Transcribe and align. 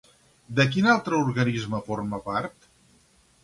De 0.59 0.65
quin 0.75 0.87
altre 0.93 1.21
organisme 1.27 1.85
forma 1.91 2.23
part? 2.31 2.67